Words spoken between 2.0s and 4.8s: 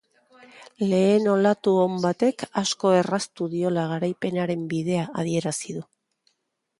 batek asko erraztu diola garaipenaren